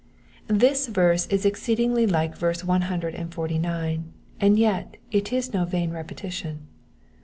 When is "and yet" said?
4.39-4.97